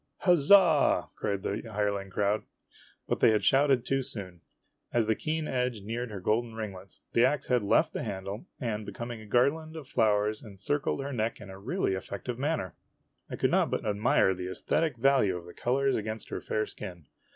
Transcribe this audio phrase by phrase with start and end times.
[0.25, 2.41] "Huzza!" cried the hireling crowd.
[3.07, 4.41] But they had shouted too soon.
[4.91, 8.83] As the keen edge neared her golden ringlets, the ax head left the handle and
[8.83, 12.73] becoming a garland of flowers encircled her neck in a really effective manner.
[13.29, 17.05] I could not but admire the esthetic value of the colors against her fair skin.